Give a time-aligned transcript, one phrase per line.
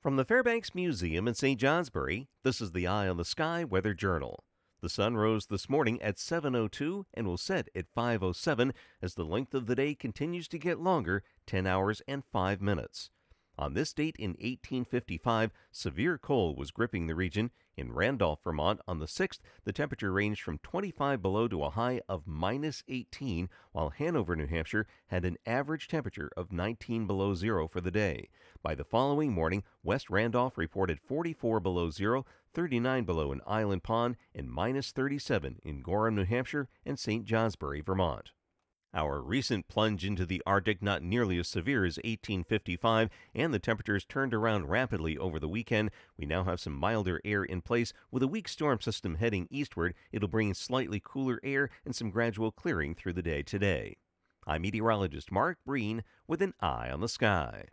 [0.00, 1.60] From the Fairbanks Museum in St.
[1.60, 4.44] Johnsbury, this is the Eye on the Sky Weather Journal.
[4.80, 9.52] The sun rose this morning at 7:02 and will set at 5:07 as the length
[9.52, 13.10] of the day continues to get longer, 10 hours and 5 minutes.
[13.60, 17.50] On this date in 1855, severe cold was gripping the region.
[17.76, 22.00] In Randolph, Vermont, on the 6th, the temperature ranged from 25 below to a high
[22.08, 27.68] of minus 18, while Hanover, New Hampshire had an average temperature of 19 below zero
[27.68, 28.30] for the day.
[28.62, 34.16] By the following morning, West Randolph reported 44 below zero, 39 below in Island Pond,
[34.34, 37.26] and minus 37 in Gorham, New Hampshire, and St.
[37.26, 38.30] Johnsbury, Vermont.
[38.92, 44.04] Our recent plunge into the Arctic not nearly as severe as 1855, and the temperatures
[44.04, 45.92] turned around rapidly over the weekend.
[46.16, 47.92] We now have some milder air in place.
[48.10, 52.50] With a weak storm system heading eastward, it'll bring slightly cooler air and some gradual
[52.50, 53.96] clearing through the day today.
[54.44, 57.66] I'm meteorologist Mark Breen with an eye on the sky.